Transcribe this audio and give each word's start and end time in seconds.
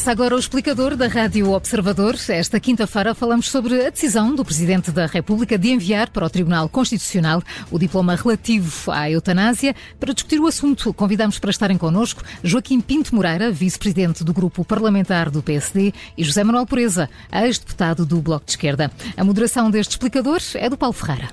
Começa 0.00 0.12
agora 0.12 0.34
o 0.34 0.38
explicador 0.38 0.96
da 0.96 1.08
Rádio 1.08 1.50
Observador. 1.50 2.16
Esta 2.30 2.58
quinta-feira 2.58 3.14
falamos 3.14 3.50
sobre 3.50 3.86
a 3.86 3.90
decisão 3.90 4.34
do 4.34 4.42
Presidente 4.42 4.90
da 4.90 5.04
República 5.04 5.58
de 5.58 5.72
enviar 5.72 6.08
para 6.08 6.24
o 6.24 6.30
Tribunal 6.30 6.70
Constitucional 6.70 7.42
o 7.70 7.78
diploma 7.78 8.16
relativo 8.16 8.90
à 8.90 9.10
eutanásia. 9.10 9.76
Para 9.98 10.14
discutir 10.14 10.40
o 10.40 10.46
assunto, 10.46 10.94
convidamos 10.94 11.38
para 11.38 11.50
estarem 11.50 11.76
connosco 11.76 12.22
Joaquim 12.42 12.80
Pinto 12.80 13.14
Moreira, 13.14 13.52
vice-presidente 13.52 14.24
do 14.24 14.32
Grupo 14.32 14.64
Parlamentar 14.64 15.28
do 15.28 15.42
PSD, 15.42 15.92
e 16.16 16.24
José 16.24 16.42
Manuel 16.42 16.64
Pureza, 16.64 17.10
ex-deputado 17.30 18.06
do 18.06 18.22
Bloco 18.22 18.46
de 18.46 18.52
Esquerda. 18.52 18.90
A 19.18 19.22
moderação 19.22 19.70
deste 19.70 19.90
explicador 19.90 20.40
é 20.54 20.70
do 20.70 20.78
Paulo 20.78 20.94
Ferreira. 20.94 21.28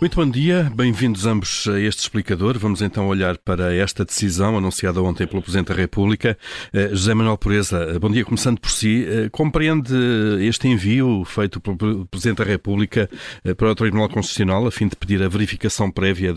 Muito 0.00 0.14
bom 0.14 0.30
dia, 0.30 0.70
bem-vindos 0.76 1.26
ambos 1.26 1.66
a 1.66 1.80
este 1.80 1.98
explicador. 1.98 2.56
Vamos 2.56 2.80
então 2.80 3.08
olhar 3.08 3.36
para 3.36 3.74
esta 3.74 4.04
decisão 4.04 4.56
anunciada 4.56 5.02
ontem 5.02 5.26
pelo 5.26 5.42
Presidente 5.42 5.68
da 5.68 5.74
República. 5.74 6.38
Eh, 6.72 6.90
José 6.90 7.14
Manuel 7.14 7.36
Pureza, 7.36 7.98
bom 7.98 8.08
dia, 8.08 8.24
começando 8.24 8.60
por 8.60 8.70
si. 8.70 9.04
Eh, 9.04 9.28
compreende 9.28 9.92
este 10.40 10.68
envio 10.68 11.24
feito 11.24 11.60
pelo 11.60 12.06
Presidente 12.06 12.38
da 12.38 12.44
República 12.44 13.10
eh, 13.44 13.54
para 13.54 13.72
o 13.72 13.74
Tribunal 13.74 14.08
Constitucional 14.08 14.68
a 14.68 14.70
fim 14.70 14.86
de 14.86 14.94
pedir 14.94 15.20
a 15.20 15.28
verificação 15.28 15.90
prévia 15.90 16.32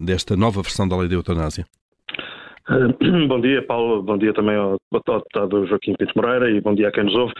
desta 0.00 0.34
nova 0.34 0.62
versão 0.62 0.88
da 0.88 0.96
lei 0.96 1.06
da 1.06 1.14
eutanásia? 1.14 1.66
Bom 3.28 3.40
dia, 3.40 3.62
Paulo. 3.62 4.02
Bom 4.02 4.16
dia 4.16 4.32
também 4.32 4.56
ao 4.56 4.78
deputado 4.90 5.66
Joaquim 5.66 5.94
Pinto 5.98 6.12
Moreira 6.16 6.50
e 6.50 6.60
bom 6.62 6.74
dia 6.74 6.88
a 6.88 6.92
quem 6.92 7.04
nos 7.04 7.14
ouve. 7.14 7.34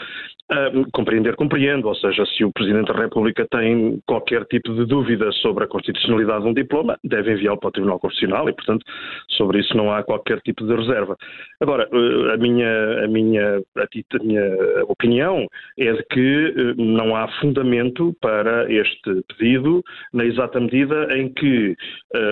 Uh, 0.53 0.85
compreender, 0.93 1.35
compreendo, 1.37 1.89
ou 1.89 1.95
seja, 1.95 2.27
se 2.27 2.45
o 2.45 2.53
Presidente 2.53 2.93
da 2.93 2.99
República 2.99 3.47
tem 3.51 3.99
qualquer 4.07 4.45
tipo 4.45 4.75
de 4.75 4.85
dúvida 4.85 5.33
sobre 5.33 5.65
a 5.65 5.67
constitucionalidade 5.67 6.43
de 6.43 6.51
um 6.51 6.53
diploma, 6.53 6.99
deve 7.03 7.33
enviá-lo 7.33 7.59
para 7.59 7.69
o 7.69 7.73
Tribunal 7.73 7.99
Constitucional 7.99 8.51
e, 8.51 8.53
portanto, 8.53 8.85
sobre 9.31 9.61
isso 9.61 9.75
não 9.75 9.91
há 9.91 10.03
qualquer 10.03 10.41
tipo 10.43 10.67
de 10.67 10.75
reserva. 10.75 11.17
Agora, 11.59 11.89
uh, 11.91 12.33
a, 12.33 12.37
minha, 12.37 13.05
a, 13.05 13.09
minha, 13.09 13.63
a, 13.77 14.23
minha 14.23 14.43
opinião 14.89 15.47
é 15.79 15.93
de 15.93 16.03
que 16.11 16.75
não 16.77 17.17
há 17.17 17.27
fundamento 17.41 18.15
para 18.21 18.71
este 18.71 19.23
pedido, 19.39 19.83
na 20.13 20.27
exata 20.27 20.61
medida 20.61 21.09
em 21.17 21.33
que 21.33 21.75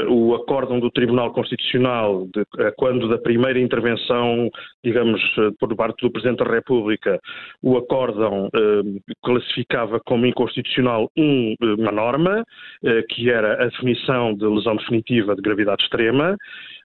o 0.08 0.34
acórdão 0.34 0.78
do 0.78 0.90
Tribunal 0.90 1.32
Constitucional, 1.32 2.26
de, 2.34 2.44
quando 2.82 3.08
da 3.08 3.16
primeira 3.16 3.60
intervenção, 3.60 4.50
digamos, 4.82 5.22
por 5.60 5.72
parte 5.76 6.00
do 6.02 6.10
Presidente 6.10 6.42
da 6.42 6.50
República, 6.52 7.20
o 7.62 7.76
acórdão 7.76 8.48
eh, 8.52 9.12
classificava 9.22 10.00
como 10.00 10.26
inconstitucional 10.26 11.08
um, 11.16 11.54
eh, 11.62 11.74
uma 11.78 11.92
norma, 11.92 12.44
eh, 12.84 13.02
que 13.08 13.30
era 13.30 13.62
a 13.62 13.66
definição 13.66 14.34
de 14.34 14.44
lesão 14.44 14.74
definitiva 14.74 15.36
de 15.36 15.42
gravidade 15.42 15.84
extrema, 15.84 16.36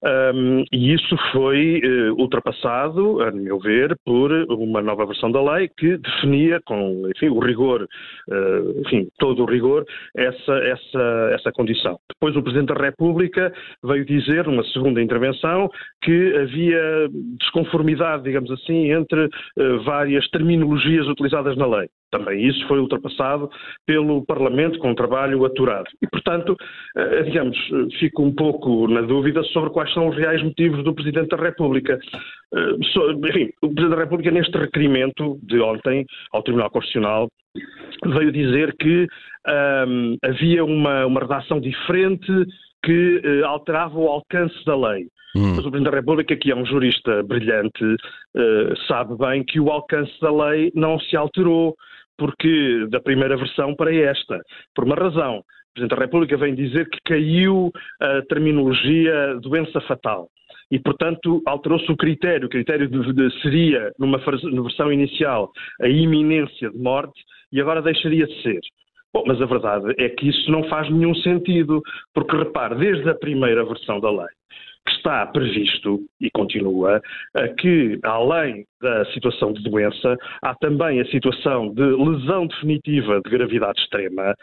um, 0.03 0.63
e 0.71 0.93
isso 0.93 1.17
foi 1.31 1.81
uh, 1.83 2.13
ultrapassado, 2.21 3.21
a 3.23 3.31
meu 3.31 3.59
ver, 3.59 3.97
por 4.05 4.31
uma 4.51 4.81
nova 4.81 5.07
versão 5.07 5.31
da 5.31 5.41
lei 5.41 5.69
que 5.75 5.97
definia 5.97 6.61
com 6.65 7.09
enfim, 7.15 7.29
o 7.29 7.39
rigor, 7.39 7.87
uh, 8.29 8.81
enfim, 8.81 9.07
todo 9.17 9.43
o 9.43 9.45
rigor, 9.45 9.85
essa, 10.15 10.53
essa, 10.53 11.29
essa 11.33 11.51
condição. 11.51 11.99
Depois 12.09 12.35
o 12.35 12.43
Presidente 12.43 12.73
da 12.73 12.79
República 12.79 13.51
veio 13.83 14.05
dizer, 14.05 14.45
numa 14.45 14.63
segunda 14.65 15.01
intervenção, 15.01 15.67
que 16.01 16.35
havia 16.37 17.09
desconformidade, 17.39 18.23
digamos 18.23 18.51
assim, 18.51 18.91
entre 18.91 19.25
uh, 19.25 19.83
várias 19.83 20.27
terminologias 20.29 21.07
utilizadas 21.07 21.57
na 21.57 21.65
lei. 21.65 21.89
Também 22.11 22.47
isso 22.47 22.65
foi 22.67 22.79
ultrapassado 22.79 23.49
pelo 23.85 24.25
Parlamento 24.25 24.79
com 24.79 24.91
um 24.91 24.95
trabalho 24.95 25.43
aturado. 25.43 25.87
E, 26.01 26.07
portanto, 26.07 26.55
eh, 26.95 27.23
digamos, 27.23 27.57
fico 27.99 28.23
um 28.23 28.33
pouco 28.33 28.87
na 28.87 29.01
dúvida 29.01 29.43
sobre 29.43 29.71
quais 29.71 29.93
são 29.93 30.07
os 30.07 30.15
reais 30.15 30.41
motivos 30.41 30.85
do 30.85 30.93
Presidente 30.93 31.27
da 31.27 31.37
República. 31.37 31.99
Eh, 32.53 32.71
enfim, 33.29 33.49
o 33.61 33.67
Presidente 33.73 33.89
da 33.89 34.03
República, 34.03 34.31
neste 34.31 34.57
requerimento 34.57 35.37
de 35.43 35.59
ontem 35.59 36.05
ao 36.31 36.41
Tribunal 36.43 36.69
Constitucional, 36.69 37.27
veio 38.05 38.31
dizer 38.31 38.73
que 38.77 39.07
havia 40.23 40.63
uma, 40.63 41.05
uma 41.05 41.21
redação 41.21 41.59
diferente 41.59 42.31
que 42.87 43.17
uh, 43.17 43.45
alterava 43.45 43.99
o 43.99 44.07
alcance 44.07 44.55
da 44.65 44.75
lei. 44.75 45.07
Hum. 45.35 45.55
Mas 45.55 45.65
o 45.65 45.69
Presidente 45.69 45.91
da 45.91 45.97
República, 45.97 46.37
que 46.37 46.51
é 46.51 46.55
um 46.55 46.65
jurista 46.65 47.21
brilhante, 47.23 47.83
uh, 47.83 48.77
sabe 48.87 49.17
bem 49.17 49.43
que 49.43 49.59
o 49.59 49.69
alcance 49.69 50.13
da 50.21 50.31
lei 50.31 50.71
não 50.73 50.97
se 50.97 51.17
alterou 51.17 51.75
porque 52.17 52.87
da 52.89 52.99
primeira 52.99 53.35
versão 53.35 53.75
para 53.75 53.93
esta, 53.93 54.39
por 54.73 54.85
uma 54.85 54.95
razão. 54.95 55.39
O 55.39 55.73
Presidente 55.73 55.95
da 55.95 56.05
República 56.05 56.37
vem 56.37 56.55
dizer 56.55 56.89
que 56.89 56.97
caiu 57.05 57.71
a 58.01 58.21
terminologia 58.23 59.35
doença 59.41 59.81
fatal. 59.81 60.29
E, 60.71 60.79
portanto, 60.79 61.41
alterou-se 61.45 61.89
o 61.91 61.95
critério. 61.95 62.47
O 62.47 62.49
critério 62.49 62.89
de, 62.89 63.13
de, 63.13 63.41
seria, 63.41 63.91
numa 63.99 64.17
versão 64.17 64.91
inicial, 64.91 65.51
a 65.81 65.87
iminência 65.87 66.71
de 66.71 66.77
morte 66.77 67.21
e 67.51 67.61
agora 67.61 67.81
deixaria 67.81 68.25
de 68.25 68.41
ser. 68.41 68.59
Bom, 69.13 69.23
mas 69.25 69.41
a 69.41 69.45
verdade 69.45 69.93
é 69.97 70.09
que 70.09 70.29
isso 70.29 70.51
não 70.51 70.63
faz 70.65 70.89
nenhum 70.89 71.15
sentido, 71.15 71.81
porque 72.13 72.35
repare, 72.35 72.75
desde 72.75 73.09
a 73.09 73.15
primeira 73.15 73.65
versão 73.65 73.99
da 73.99 74.11
lei, 74.11 74.27
que 74.87 74.93
está 74.93 75.25
previsto 75.25 75.99
e 76.21 76.29
continua 76.31 77.01
que, 77.59 77.99
além 78.03 78.65
da 78.81 79.05
situação 79.11 79.51
de 79.51 79.61
doença, 79.63 80.15
há 80.41 80.55
também 80.55 81.01
a 81.01 81.05
situação 81.05 81.73
de 81.73 81.81
lesão 81.81 82.47
definitiva 82.47 83.19
de 83.21 83.29
gravidade 83.29 83.81
extrema, 83.81 84.33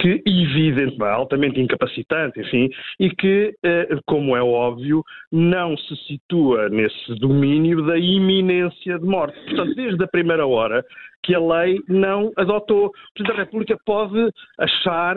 que 0.00 0.22
evidentemente 0.26 1.02
é 1.02 1.08
altamente 1.08 1.60
incapacitante, 1.60 2.40
enfim, 2.40 2.68
e 3.00 3.08
que, 3.10 3.54
eh, 3.64 3.88
como 4.06 4.36
é 4.36 4.42
óbvio, 4.42 5.02
não 5.32 5.76
se 5.76 5.96
situa 6.06 6.68
nesse 6.68 7.14
domínio 7.20 7.86
da 7.86 7.96
iminência 7.96 8.98
de 8.98 9.06
morte. 9.06 9.38
Portanto, 9.46 9.74
desde 9.74 10.04
a 10.04 10.08
primeira 10.08 10.46
hora 10.46 10.84
que 11.22 11.34
a 11.34 11.40
lei 11.40 11.80
não 11.88 12.30
adotou. 12.36 12.86
O 12.86 12.92
Presidente 13.14 13.36
da 13.36 13.44
República 13.44 13.78
pode 13.84 14.30
achar 14.58 15.16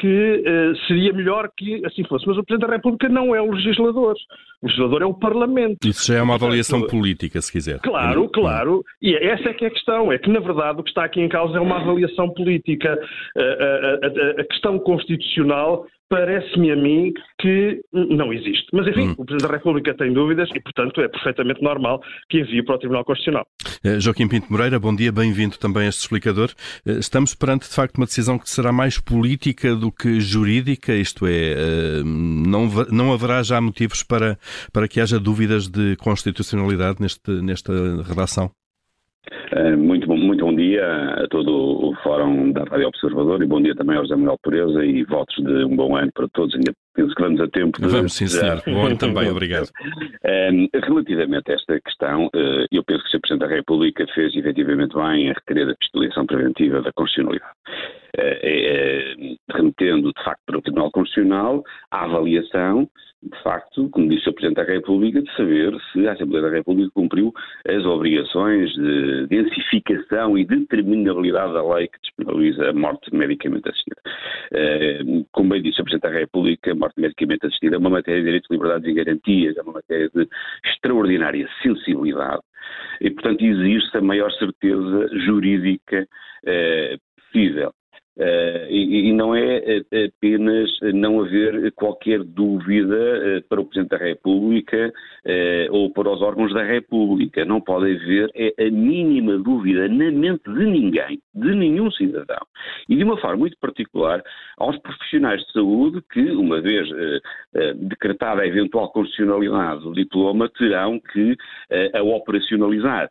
que 0.00 0.06
uh, 0.46 0.76
seria 0.86 1.12
melhor 1.12 1.50
que 1.54 1.84
assim 1.84 2.02
fosse. 2.04 2.26
Mas 2.26 2.38
o 2.38 2.42
Presidente 2.42 2.66
da 2.66 2.74
República 2.74 3.08
não 3.08 3.34
é 3.34 3.42
o 3.42 3.52
legislador. 3.52 4.14
O 4.62 4.66
legislador 4.66 5.02
é 5.02 5.04
o 5.04 5.14
Parlamento. 5.14 5.86
Isso 5.86 6.10
já 6.10 6.18
é 6.18 6.22
uma 6.22 6.34
avaliação 6.34 6.80
Portanto, 6.80 6.98
política, 6.98 7.40
se 7.40 7.52
quiser. 7.52 7.80
Claro, 7.80 8.28
claro. 8.30 8.82
E 9.02 9.14
essa 9.14 9.50
é 9.50 9.52
que 9.52 9.64
é 9.64 9.68
a 9.68 9.70
questão. 9.70 10.10
É 10.10 10.18
que, 10.18 10.30
na 10.30 10.40
verdade, 10.40 10.80
o 10.80 10.82
que 10.82 10.90
está 10.90 11.04
aqui 11.04 11.20
em 11.20 11.28
causa 11.28 11.58
é 11.58 11.60
uma 11.60 11.76
avaliação 11.76 12.30
política. 12.30 12.98
A, 13.36 13.42
a, 13.42 14.38
a, 14.38 14.40
a 14.40 14.44
questão 14.44 14.78
constitucional 14.78 15.86
parece-me 16.10 16.72
a 16.72 16.76
mim 16.76 17.12
que 17.38 17.80
não 17.92 18.32
existe. 18.32 18.66
Mas, 18.72 18.86
enfim, 18.88 19.10
hum. 19.10 19.14
o 19.16 19.24
Presidente 19.24 19.48
da 19.48 19.56
República 19.56 19.94
tem 19.94 20.12
dúvidas 20.12 20.48
e, 20.54 20.60
portanto, 20.60 21.00
é 21.00 21.08
perfeitamente 21.08 21.62
normal 21.62 22.02
que 22.28 22.40
envie 22.40 22.64
para 22.64 22.74
o 22.74 22.78
Tribunal 22.78 23.04
Constitucional. 23.04 23.46
Uh, 23.82 23.98
Joaquim 23.98 24.28
Pinto 24.28 24.46
Moreira, 24.50 24.78
bom 24.78 24.94
dia, 24.94 25.10
bem-vindo 25.10 25.56
também 25.56 25.86
a 25.86 25.88
este 25.88 26.02
explicador. 26.02 26.52
Uh, 26.84 26.98
estamos 26.98 27.34
perante, 27.34 27.66
de 27.66 27.74
facto, 27.74 27.96
uma 27.96 28.04
decisão 28.04 28.38
que 28.38 28.50
será 28.50 28.70
mais 28.70 28.98
política 28.98 29.74
do 29.74 29.90
que 29.90 30.20
jurídica, 30.20 30.94
isto 30.94 31.26
é, 31.26 31.54
uh, 31.54 32.04
não, 32.04 32.66
não 32.90 33.12
haverá 33.12 33.42
já 33.42 33.58
motivos 33.58 34.02
para, 34.02 34.38
para 34.70 34.86
que 34.86 35.00
haja 35.00 35.18
dúvidas 35.18 35.66
de 35.66 35.96
constitucionalidade 35.96 37.00
neste, 37.00 37.30
nesta 37.30 37.72
redação? 38.02 38.50
Muito 39.78 40.06
bom, 40.06 40.16
muito 40.16 40.44
bom 40.44 40.54
dia 40.54 40.84
a 40.84 41.28
todo 41.28 41.90
o 41.90 41.94
Fórum 42.02 42.52
da 42.52 42.64
Rádio 42.64 42.88
Observador 42.88 43.42
e 43.42 43.46
bom 43.46 43.60
dia 43.60 43.74
também 43.74 43.96
ao 43.96 44.02
José 44.02 44.16
Manuel 44.16 44.38
Pureza 44.42 44.84
e 44.84 45.04
votos 45.04 45.36
de 45.36 45.64
um 45.64 45.76
bom 45.76 45.96
ano 45.96 46.10
para 46.14 46.28
todos. 46.28 46.54
Ainda 46.54 46.72
penso 46.94 47.14
que 47.14 47.22
vamos 47.22 47.40
a 47.40 47.48
tempo. 47.48 47.80
De... 47.80 47.88
Vamos, 47.88 48.14
sim, 48.14 48.26
senhor. 48.26 48.62
Bom 48.66 48.86
ano 48.86 48.96
também, 48.96 49.30
obrigado. 49.30 49.68
Relativamente 50.72 51.50
a 51.50 51.54
esta 51.54 51.80
questão, 51.80 52.30
eh, 52.34 52.66
eu 52.72 52.82
penso 52.84 53.02
que 53.02 53.08
o 53.08 53.10
Sr. 53.10 53.20
Presidente 53.20 53.48
da 53.48 53.54
República 53.54 54.06
fez 54.14 54.34
efetivamente 54.34 54.94
bem 54.94 55.30
a 55.30 55.34
requerer 55.34 55.68
a 55.68 55.76
fiscalização 55.80 56.26
preventiva 56.26 56.82
da 56.82 56.92
constitucionalidade. 56.92 57.52
Eh, 58.16 58.40
eh, 58.42 59.36
remetendo, 59.52 60.12
de 60.12 60.24
facto, 60.24 60.40
para 60.46 60.58
o 60.58 60.62
Tribunal 60.62 60.90
Constitucional 60.90 61.62
a 61.90 62.04
avaliação 62.04 62.88
de 63.22 63.42
facto, 63.42 63.88
como 63.90 64.08
disse 64.08 64.28
o 64.28 64.32
Presidente 64.32 64.56
da 64.56 64.72
República, 64.72 65.20
de 65.20 65.36
saber 65.36 65.74
se 65.92 66.08
a 66.08 66.12
Assembleia 66.12 66.48
da 66.48 66.56
República 66.56 66.90
cumpriu 66.94 67.32
as 67.68 67.84
obrigações 67.84 68.72
de 68.72 69.26
densificação 69.26 70.38
e 70.38 70.46
determinabilidade 70.46 71.52
da 71.52 71.62
lei 71.74 71.88
que 71.88 72.00
disponibiliza 72.00 72.70
a 72.70 72.72
morte 72.72 73.14
medicamente 73.14 73.68
assistida. 73.68 74.00
Uh, 74.52 75.26
como 75.32 75.50
bem 75.50 75.62
disse 75.62 75.80
o 75.80 75.84
Presidente 75.84 76.10
da 76.10 76.18
República, 76.18 76.72
a 76.72 76.74
morte 76.74 76.98
medicamente 76.98 77.46
assistida 77.46 77.76
é 77.76 77.78
uma 77.78 77.90
matéria 77.90 78.20
de 78.20 78.26
direitos, 78.26 78.50
liberdades 78.50 78.88
e 78.88 78.94
garantias, 78.94 79.56
é 79.56 79.62
uma 79.62 79.74
matéria 79.74 80.10
de 80.14 80.28
extraordinária 80.64 81.48
sensibilidade 81.62 82.42
e, 83.02 83.10
portanto, 83.10 83.42
exige-se 83.42 83.96
a 83.96 84.00
maior 84.00 84.32
certeza 84.32 85.08
jurídica 85.26 86.08
uh, 86.44 86.98
possível. 87.16 87.72
E, 88.82 89.12
não 89.12 89.34
é 89.34 89.82
apenas 90.06 90.70
não 90.94 91.20
haver 91.20 91.72
qualquer 91.72 92.22
dúvida 92.22 92.96
uh, 92.96 93.48
para 93.48 93.60
o 93.60 93.64
Presidente 93.64 93.90
da 93.90 94.04
República 94.04 94.88
uh, 94.88 95.74
ou 95.74 95.90
para 95.92 96.10
os 96.10 96.22
órgãos 96.22 96.52
da 96.54 96.62
República. 96.62 97.44
Não 97.44 97.60
pode 97.60 97.94
haver 97.94 98.30
é 98.34 98.66
a 98.66 98.70
mínima 98.70 99.38
dúvida 99.38 99.88
na 99.88 100.10
mente 100.10 100.42
de 100.44 100.66
ninguém, 100.66 101.20
de 101.34 101.54
nenhum 101.54 101.90
cidadão. 101.90 102.44
E 102.88 102.96
de 102.96 103.04
uma 103.04 103.18
forma 103.18 103.38
muito 103.38 103.56
particular 103.58 104.22
aos 104.58 104.78
profissionais 104.78 105.40
de 105.42 105.52
saúde 105.52 106.02
que, 106.12 106.30
uma 106.32 106.60
vez 106.60 106.88
decretada 107.76 108.42
a 108.42 108.46
eventual 108.46 108.90
constitucionalidade 108.92 109.82
do 109.82 109.92
diploma, 109.92 110.48
terão 110.48 111.00
que 111.00 111.36
a 111.94 112.02
operacionalizar. 112.02 113.10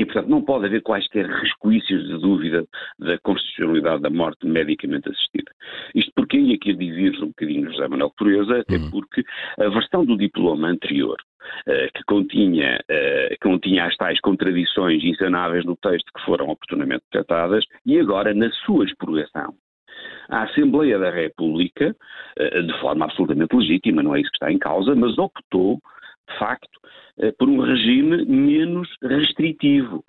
E, 0.00 0.04
portanto, 0.06 0.28
não 0.30 0.40
pode 0.40 0.64
haver 0.64 0.80
quaisquer 0.80 1.26
resquícios 1.26 2.08
de 2.08 2.18
dúvida 2.18 2.64
da 2.98 3.18
constitucionalidade 3.18 4.00
da 4.00 4.08
morte 4.08 4.46
medicamente 4.46 5.10
assistida. 5.10 5.52
Isto 5.94 6.10
porque, 6.16 6.38
e 6.38 6.54
aqui 6.54 6.72
divirjo 6.72 7.22
um 7.22 7.28
bocadinho 7.28 7.70
José 7.70 7.86
Manuel 7.86 8.10
Pureza, 8.16 8.60
até 8.60 8.76
uhum. 8.76 8.90
porque 8.90 9.22
a 9.58 9.68
versão 9.68 10.06
do 10.06 10.16
diploma 10.16 10.68
anterior, 10.68 11.18
uh, 11.68 11.92
que 11.94 12.02
continha, 12.06 12.80
uh, 12.90 13.36
continha 13.42 13.84
as 13.84 13.96
tais 13.98 14.18
contradições 14.22 15.04
insanáveis 15.04 15.66
no 15.66 15.76
texto 15.76 16.10
que 16.16 16.24
foram 16.24 16.48
oportunamente 16.48 17.04
tratadas, 17.10 17.62
e 17.84 18.00
agora, 18.00 18.32
na 18.32 18.50
sua 18.64 18.86
expurgação, 18.86 19.52
a 20.30 20.44
Assembleia 20.44 20.98
da 20.98 21.10
República, 21.10 21.94
uh, 22.38 22.62
de 22.62 22.80
forma 22.80 23.04
absolutamente 23.04 23.54
legítima, 23.54 24.02
não 24.02 24.16
é 24.16 24.22
isso 24.22 24.30
que 24.30 24.36
está 24.36 24.50
em 24.50 24.58
causa, 24.58 24.94
mas 24.94 25.18
optou 25.18 25.78
de 26.30 26.38
facto, 26.38 26.80
eh, 27.18 27.32
por 27.38 27.48
um 27.48 27.60
regime 27.60 28.24
menos 28.24 28.88
restritivo. 29.02 30.04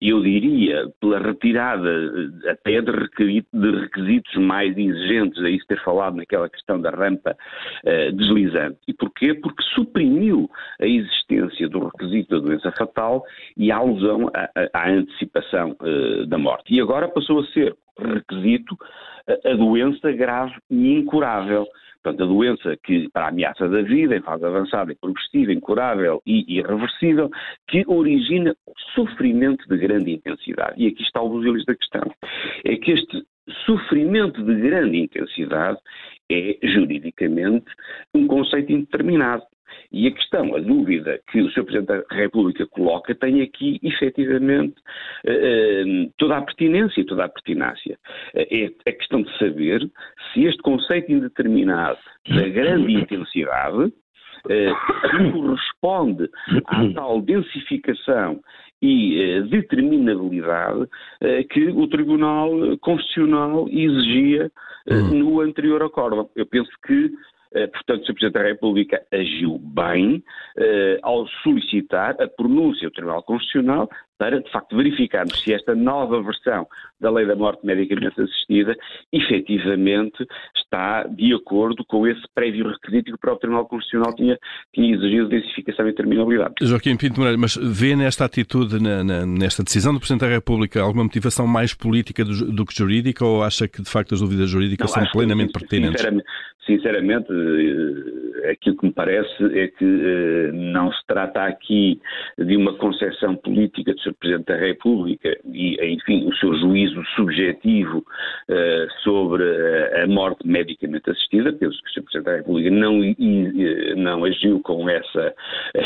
Eu 0.00 0.20
diria, 0.20 0.88
pela 1.00 1.20
retirada 1.20 1.88
eh, 1.88 2.50
até 2.50 2.80
de 2.80 2.90
requisitos 2.90 4.34
mais 4.36 4.76
exigentes, 4.76 5.42
a 5.42 5.48
isso 5.48 5.66
ter 5.66 5.80
falado 5.84 6.16
naquela 6.16 6.48
questão 6.48 6.80
da 6.80 6.90
rampa 6.90 7.36
eh, 7.84 8.10
deslizante. 8.10 8.78
E 8.88 8.92
porquê? 8.92 9.34
Porque 9.34 9.62
suprimiu 9.74 10.50
a 10.80 10.86
existência 10.86 11.68
do 11.68 11.84
requisito 11.84 12.30
da 12.30 12.44
doença 12.44 12.72
fatal 12.72 13.24
e 13.56 13.70
a 13.70 13.76
alusão 13.76 14.30
à, 14.72 14.88
antecipação 14.90 15.76
da 16.26 16.38
morte. 16.38 16.74
E 16.74 16.80
agora 16.80 17.08
passou 17.08 17.40
a 17.40 17.46
ser 17.46 17.76
requisito 17.98 18.76
a 19.44 19.54
doença 19.54 20.10
grave 20.12 20.54
e 20.70 20.94
incurável. 20.94 21.66
Portanto, 22.02 22.24
a 22.24 22.26
doença 22.26 22.76
que, 22.82 23.08
para 23.10 23.26
a 23.26 23.28
ameaça 23.28 23.68
da 23.68 23.82
vida, 23.82 24.16
em 24.16 24.22
fase 24.22 24.44
avançada 24.44 24.92
e 24.92 24.96
progressiva, 24.96 25.52
incurável 25.52 26.20
e 26.26 26.58
irreversível, 26.58 27.30
que 27.68 27.84
origina 27.86 28.56
sofrimento 28.94 29.66
de 29.68 29.76
grande 29.76 30.12
intensidade. 30.12 30.82
E 30.82 30.88
aqui 30.88 31.02
está 31.02 31.22
o 31.22 31.28
busilis 31.28 31.64
da 31.64 31.74
questão. 31.74 32.02
É 32.64 32.76
que 32.76 32.92
este 32.92 33.22
sofrimento 33.64 34.42
de 34.42 34.54
grande 34.56 34.98
intensidade 34.98 35.78
é, 36.30 36.58
juridicamente, 36.62 37.66
um 38.14 38.26
conceito 38.26 38.72
indeterminado. 38.72 39.44
E 39.90 40.06
a 40.06 40.10
questão, 40.10 40.54
a 40.54 40.58
dúvida 40.58 41.20
que 41.30 41.40
o 41.40 41.50
Sr. 41.50 41.64
Presidente 41.64 41.86
da 41.86 42.16
República 42.16 42.66
coloca 42.66 43.14
tem 43.14 43.42
aqui, 43.42 43.78
efetivamente, 43.82 44.74
eh, 45.24 45.84
eh, 45.84 46.08
toda 46.18 46.38
a 46.38 46.42
pertinência 46.42 47.00
e 47.00 47.04
toda 47.04 47.24
a 47.24 47.28
pertinácia. 47.28 47.98
Eh, 48.34 48.70
é 48.84 48.90
a 48.90 48.92
questão 48.94 49.22
de 49.22 49.38
saber 49.38 49.90
se 50.32 50.44
este 50.44 50.62
conceito 50.62 51.10
indeterminado 51.12 51.98
da 52.28 52.48
grande 52.48 52.92
intensidade 52.92 53.92
corresponde 55.32 56.28
à 56.66 56.92
tal 56.94 57.22
densificação 57.22 58.40
e 58.80 59.40
determinabilidade 59.48 60.88
que 61.50 61.68
o 61.68 61.86
Tribunal 61.86 62.50
Constitucional 62.80 63.68
exigia 63.68 64.50
hum. 64.90 65.14
no 65.14 65.40
anterior 65.40 65.82
acordo. 65.82 66.28
Eu 66.34 66.46
penso 66.46 66.70
que 66.84 67.12
eh, 67.54 67.66
portanto, 67.66 68.02
o 68.02 68.06
Sr. 68.06 68.14
Presidente 68.14 68.32
da 68.32 68.42
República 68.42 69.02
agiu 69.12 69.58
bem 69.58 70.22
eh, 70.56 70.98
ao 71.02 71.26
solicitar 71.42 72.16
a 72.20 72.26
pronúncia 72.26 72.88
do 72.88 72.94
Tribunal 72.94 73.22
Constitucional 73.22 73.88
para, 74.18 74.40
de 74.40 74.50
facto, 74.50 74.76
verificarmos 74.76 75.42
se 75.42 75.52
esta 75.52 75.74
nova 75.74 76.22
versão 76.22 76.66
da 77.00 77.10
lei 77.10 77.26
da 77.26 77.34
morte 77.34 77.66
medicamente 77.66 78.20
assistida 78.20 78.76
efetivamente 79.12 80.24
está 80.56 81.04
de 81.04 81.34
acordo 81.34 81.84
com 81.84 82.06
esse 82.06 82.22
prévio 82.34 82.68
requisito 82.68 83.06
que 83.06 83.14
o 83.14 83.18
próprio 83.18 83.40
Tribunal 83.40 83.66
Constitucional 83.66 84.14
tinha, 84.14 84.38
tinha 84.72 84.94
exigido 84.94 85.28
de 85.28 85.40
densificação 85.40 85.88
e 85.88 85.94
terminalidade. 85.94 86.54
Joaquim 86.62 86.96
Pinto 86.96 87.18
Moreira, 87.18 87.38
mas 87.38 87.56
vê 87.56 87.96
nesta 87.96 88.24
atitude, 88.24 88.80
na, 88.80 89.02
na, 89.02 89.26
nesta 89.26 89.64
decisão 89.64 89.92
do 89.92 89.98
Presidente 89.98 90.20
da 90.20 90.28
República, 90.28 90.80
alguma 90.80 91.04
motivação 91.04 91.46
mais 91.46 91.74
política 91.74 92.24
do, 92.24 92.52
do, 92.52 92.64
que 92.64 92.76
jurídica 92.76 93.24
ou 93.24 93.42
acha 93.42 93.66
que, 93.66 93.82
de 93.82 93.90
facto, 93.90 94.14
as 94.14 94.20
dúvidas 94.20 94.48
jurídicas 94.48 94.94
Não, 94.94 95.02
são 95.02 95.12
plenamente 95.12 95.52
que, 95.52 95.58
pertinentes? 95.58 96.00
Sinceramente, 96.00 96.26
sinceramente, 96.64 97.26
eh, 98.44 98.50
aquilo 98.52 98.76
que 98.76 98.86
me 98.86 98.92
parece 98.92 99.44
é 99.58 99.68
que 99.68 99.84
eh, 99.84 100.52
não 100.52 100.92
se 100.92 101.01
trata 101.22 101.44
aqui 101.44 102.00
de 102.38 102.56
uma 102.56 102.74
concepção 102.74 103.36
política 103.36 103.94
do 103.94 104.00
Sr. 104.00 104.14
Presidente 104.14 104.46
da 104.46 104.56
República 104.56 105.38
e, 105.44 105.76
enfim, 105.94 106.26
o 106.26 106.34
seu 106.36 106.54
juízo 106.58 107.02
subjetivo 107.14 107.98
uh, 107.98 109.02
sobre 109.02 109.44
a 110.02 110.06
morte 110.06 110.46
medicamente 110.46 111.10
assistida. 111.10 111.52
Penso 111.52 111.80
que 111.82 111.90
o 111.90 111.92
Sr. 111.92 112.02
Presidente 112.02 112.24
da 112.24 112.36
República 112.36 112.70
não, 112.70 113.00
não 113.96 114.24
agiu 114.24 114.60
com 114.60 114.88
essa 114.88 115.34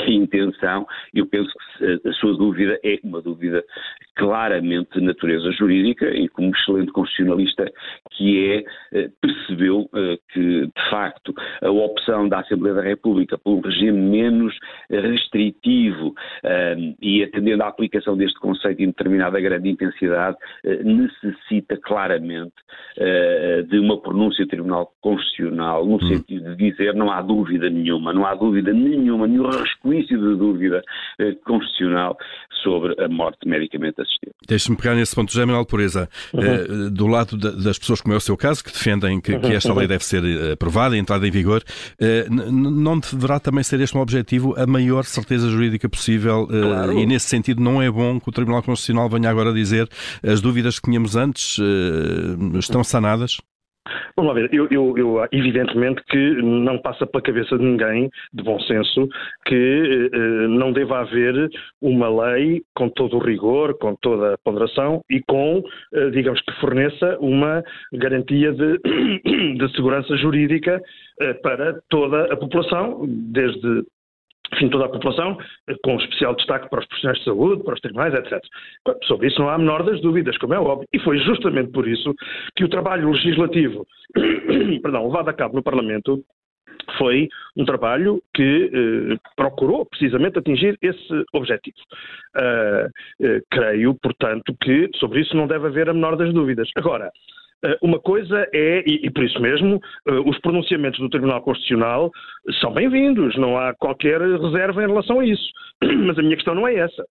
intenção. 0.08 0.86
Eu 1.14 1.26
penso 1.26 1.52
que 1.78 2.08
a 2.08 2.12
sua 2.14 2.36
dúvida 2.36 2.78
é 2.82 2.98
uma 3.04 3.20
dúvida 3.20 3.64
claramente 4.16 4.98
de 4.98 5.04
natureza 5.04 5.52
jurídica 5.52 6.08
e 6.08 6.28
como 6.28 6.54
excelente 6.54 6.90
constitucionalista 6.92 7.70
que 8.12 8.50
é, 8.50 8.64
eh, 8.98 9.10
percebeu 9.20 9.88
eh, 9.94 10.18
que, 10.32 10.66
de 10.66 10.90
facto, 10.90 11.34
a 11.62 11.70
opção 11.70 12.26
da 12.26 12.40
Assembleia 12.40 12.76
da 12.76 12.82
República 12.82 13.36
por 13.36 13.58
um 13.58 13.60
regime 13.60 13.98
menos 13.98 14.58
restritivo 14.88 15.25
e 17.00 17.22
atendendo 17.22 17.62
à 17.62 17.68
aplicação 17.68 18.16
deste 18.16 18.38
conceito 18.38 18.82
indeterminado 18.82 19.36
a 19.36 19.40
grande 19.40 19.68
intensidade, 19.68 20.36
necessita 20.84 21.76
claramente 21.76 22.54
de 23.68 23.78
uma 23.78 24.00
pronúncia 24.00 24.44
do 24.44 24.48
Tribunal 24.48 24.92
Constitucional 25.00 25.84
no 25.86 25.96
hum. 25.96 26.08
sentido 26.08 26.54
de 26.56 26.70
dizer 26.70 26.94
não 26.94 27.10
há 27.10 27.22
dúvida 27.22 27.68
nenhuma, 27.68 28.12
não 28.12 28.26
há 28.26 28.34
dúvida 28.34 28.72
nenhuma, 28.72 29.26
nenhum 29.26 29.48
resquício 29.48 30.18
de 30.18 30.36
dúvida 30.36 30.82
constitucional 31.44 32.16
sobre 32.62 33.00
a 33.02 33.08
morte 33.08 33.48
medicamente 33.48 34.00
assistida. 34.00 34.32
Deixe-me 34.48 34.76
pegar 34.76 34.94
nesse 34.94 35.14
ponto, 35.14 35.32
José 35.32 35.44
Manuel 35.44 35.64
Pureza, 35.64 36.08
uhum. 36.32 36.86
uh, 36.86 36.90
do 36.90 37.06
lado 37.06 37.36
das 37.36 37.78
pessoas, 37.78 38.00
como 38.00 38.14
é 38.14 38.16
o 38.16 38.20
seu 38.20 38.36
caso, 38.36 38.64
que 38.64 38.72
defendem 38.72 39.20
que, 39.20 39.38
que 39.38 39.52
esta 39.54 39.72
lei 39.72 39.86
deve 39.86 40.04
ser 40.04 40.22
aprovada 40.52 40.96
e 40.96 40.98
entrada 40.98 41.26
em 41.26 41.30
vigor, 41.30 41.62
uh, 41.62 42.52
não 42.52 42.98
deverá 42.98 43.38
também 43.38 43.62
ser 43.62 43.80
este 43.80 43.96
um 43.96 44.00
objetivo 44.00 44.54
a 44.58 44.66
maior 44.66 45.04
certeza 45.08 45.48
jurídica 45.48 45.88
possível 45.88 46.44
uh, 46.44 46.48
claro. 46.48 46.92
e 46.98 47.06
nesse 47.06 47.28
sentido 47.28 47.60
não 47.60 47.80
é 47.80 47.90
bom 47.90 48.20
que 48.20 48.28
o 48.28 48.32
Tribunal 48.32 48.62
Constitucional 48.62 49.08
venha 49.08 49.30
agora 49.30 49.52
dizer 49.52 49.88
as 50.22 50.40
dúvidas 50.40 50.78
que 50.78 50.90
tínhamos 50.90 51.16
antes 51.16 51.58
estão 52.58 52.82
sanadas? 52.82 53.38
Vamos 54.16 54.34
lá 54.34 54.40
ver, 54.40 54.52
eu, 54.52 54.66
eu, 54.70 54.96
eu, 54.96 55.28
evidentemente 55.32 56.02
que 56.08 56.42
não 56.42 56.78
passa 56.78 57.06
pela 57.06 57.22
cabeça 57.22 57.56
de 57.56 57.64
ninguém, 57.64 58.10
de 58.32 58.42
bom 58.42 58.58
senso, 58.60 59.08
que 59.44 60.10
eh, 60.12 60.48
não 60.48 60.72
deva 60.72 61.00
haver 61.00 61.50
uma 61.80 62.08
lei 62.08 62.62
com 62.74 62.88
todo 62.88 63.16
o 63.16 63.24
rigor, 63.24 63.76
com 63.78 63.94
toda 63.96 64.34
a 64.34 64.38
ponderação 64.38 65.00
e 65.10 65.20
com, 65.28 65.62
eh, 65.94 66.10
digamos, 66.10 66.40
que 66.40 66.52
forneça 66.60 67.16
uma 67.20 67.62
garantia 67.92 68.52
de, 68.52 68.78
de 69.56 69.76
segurança 69.76 70.16
jurídica 70.16 70.80
eh, 71.20 71.34
para 71.34 71.80
toda 71.88 72.32
a 72.32 72.36
população, 72.36 73.04
desde 73.06 73.84
enfim, 74.52 74.68
toda 74.68 74.86
a 74.86 74.88
população, 74.88 75.36
com 75.82 75.96
especial 75.96 76.34
destaque 76.34 76.68
para 76.70 76.80
os 76.80 76.86
profissionais 76.86 77.18
de 77.18 77.24
saúde, 77.24 77.62
para 77.64 77.74
os 77.74 77.80
tribunais, 77.80 78.14
etc. 78.14 78.40
Sobre 79.04 79.28
isso 79.28 79.40
não 79.40 79.48
há 79.48 79.54
a 79.54 79.58
menor 79.58 79.82
das 79.82 80.00
dúvidas, 80.00 80.36
como 80.38 80.54
é 80.54 80.58
óbvio. 80.58 80.88
E 80.92 80.98
foi 81.00 81.18
justamente 81.18 81.70
por 81.72 81.86
isso 81.86 82.14
que 82.54 82.64
o 82.64 82.68
trabalho 82.68 83.10
legislativo, 83.10 83.86
perdão, 84.82 85.06
levado 85.06 85.28
a 85.28 85.34
cabo 85.34 85.56
no 85.56 85.62
Parlamento, 85.62 86.22
foi 86.98 87.28
um 87.56 87.64
trabalho 87.64 88.22
que 88.32 88.70
eh, 88.72 89.16
procurou 89.34 89.84
precisamente 89.86 90.38
atingir 90.38 90.78
esse 90.80 91.24
objetivo. 91.32 91.76
Uh, 92.36 93.42
creio, 93.50 93.94
portanto, 93.94 94.54
que 94.60 94.88
sobre 94.96 95.20
isso 95.20 95.36
não 95.36 95.46
deve 95.46 95.66
haver 95.66 95.88
a 95.88 95.94
menor 95.94 96.16
das 96.16 96.32
dúvidas. 96.32 96.70
Agora, 96.76 97.10
uma 97.82 97.98
coisa 97.98 98.46
é, 98.52 98.82
e, 98.86 99.10
por 99.10 99.24
isso 99.24 99.40
mesmo, 99.40 99.80
eh, 100.06 100.12
os 100.26 100.38
pronunciamentos 100.40 101.00
do 101.00 101.08
Tribunal 101.08 101.42
Constitucional 101.42 102.10
são 102.60 102.72
bem-vindos, 102.72 103.36
não 103.36 103.56
há 103.58 103.74
qualquer 103.74 104.20
reserva 104.20 104.82
em 104.84 104.86
relação 104.86 105.20
a 105.20 105.26
isso. 105.26 105.50
Mas 105.82 106.18
a 106.18 106.22
minha 106.22 106.36
questão 106.36 106.54
não 106.54 106.68
é 106.68 106.74
essa. 106.74 107.04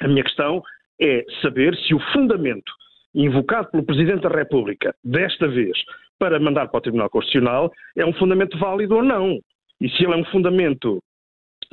A 0.00 0.08
minha 0.08 0.22
questão 0.22 0.62
é 1.00 1.24
saber 1.42 1.76
se 1.76 1.94
o 1.94 2.00
fundamento 2.12 2.72
invocado 3.14 3.70
pelo 3.70 3.84
Presidente 3.84 4.22
da 4.22 4.28
República, 4.28 4.94
desta 5.04 5.48
vez, 5.48 5.76
para 6.18 6.38
mandar 6.40 6.68
para 6.68 6.78
o 6.78 6.80
Tribunal 6.80 7.10
Constitucional, 7.10 7.70
é 7.96 8.06
um 8.06 8.12
fundamento 8.14 8.56
válido 8.58 8.96
ou 8.96 9.02
não. 9.02 9.38
E 9.80 9.88
se 9.90 10.04
ele 10.04 10.14
é 10.14 10.16
um 10.16 10.24
fundamento 10.26 11.02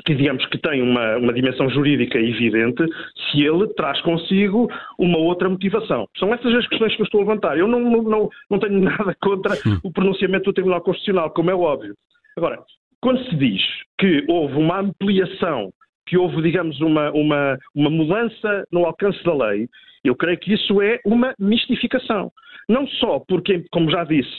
que 0.05 0.15
digamos 0.15 0.45
que 0.47 0.57
tem 0.57 0.81
uma, 0.81 1.17
uma 1.17 1.33
dimensão 1.33 1.69
jurídica 1.69 2.17
evidente, 2.17 2.83
se 3.31 3.41
ele 3.41 3.67
traz 3.75 4.01
consigo 4.01 4.69
uma 4.97 5.17
outra 5.17 5.49
motivação. 5.49 6.07
São 6.17 6.33
essas 6.33 6.53
as 6.53 6.67
questões 6.67 6.95
que 6.95 7.01
eu 7.01 7.05
estou 7.05 7.21
a 7.21 7.23
levantar. 7.23 7.57
Eu 7.57 7.67
não, 7.67 7.79
não, 7.79 8.29
não 8.49 8.59
tenho 8.59 8.79
nada 8.81 9.15
contra 9.21 9.55
o 9.83 9.91
pronunciamento 9.91 10.45
do 10.45 10.53
Tribunal 10.53 10.81
Constitucional, 10.81 11.31
como 11.31 11.51
é 11.51 11.55
óbvio. 11.55 11.93
Agora, 12.37 12.59
quando 13.01 13.23
se 13.25 13.35
diz 13.35 13.61
que 13.97 14.25
houve 14.27 14.55
uma 14.55 14.79
ampliação, 14.79 15.71
que 16.05 16.17
houve, 16.17 16.41
digamos, 16.41 16.79
uma, 16.81 17.11
uma, 17.11 17.57
uma 17.75 17.89
mudança 17.89 18.65
no 18.71 18.85
alcance 18.85 19.23
da 19.23 19.33
lei, 19.33 19.67
eu 20.03 20.15
creio 20.15 20.39
que 20.39 20.53
isso 20.53 20.81
é 20.81 20.99
uma 21.05 21.33
mistificação. 21.39 22.31
Não 22.67 22.87
só 22.87 23.19
porque, 23.27 23.63
como 23.71 23.91
já 23.91 24.03
disse, 24.03 24.29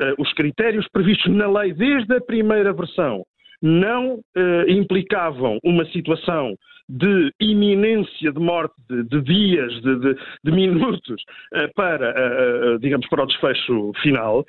uh, 0.00 0.14
os 0.18 0.32
critérios 0.34 0.86
previstos 0.92 1.32
na 1.32 1.50
lei 1.50 1.72
desde 1.72 2.14
a 2.14 2.20
primeira 2.20 2.72
versão 2.72 3.24
não 3.62 4.14
uh, 4.14 4.68
implicavam 4.70 5.58
uma 5.62 5.84
situação 5.86 6.54
de 6.88 7.32
iminência 7.40 8.32
de 8.32 8.40
morte 8.40 8.74
de, 8.88 9.04
de 9.04 9.22
dias, 9.22 9.72
de, 9.80 9.96
de, 10.00 10.16
de 10.44 10.52
minutos, 10.52 11.22
uh, 11.54 11.72
para, 11.76 12.10
uh, 12.10 12.78
digamos, 12.80 13.06
para 13.08 13.22
o 13.22 13.26
desfecho 13.26 13.92
final, 14.02 14.44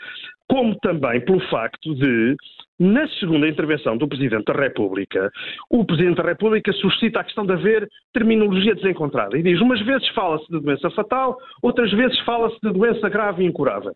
como 0.49 0.75
também 0.79 1.21
pelo 1.21 1.39
facto 1.49 1.93
de, 1.93 2.35
na 2.79 3.07
segunda 3.19 3.47
intervenção 3.47 3.95
do 3.95 4.07
Presidente 4.07 4.45
da 4.45 4.53
República, 4.53 5.31
o 5.69 5.85
Presidente 5.85 6.17
da 6.17 6.29
República 6.29 6.73
suscita 6.73 7.19
a 7.19 7.23
questão 7.23 7.45
de 7.45 7.53
haver 7.53 7.87
terminologia 8.11 8.73
desencontrada 8.73 9.37
e 9.37 9.43
diz, 9.43 9.61
umas 9.61 9.79
vezes 9.85 10.07
fala-se 10.09 10.47
de 10.51 10.59
doença 10.59 10.89
fatal, 10.89 11.37
outras 11.61 11.91
vezes 11.91 12.19
fala-se 12.21 12.59
de 12.61 12.73
doença 12.73 13.07
grave 13.07 13.43
e 13.43 13.47
incurável. 13.47 13.93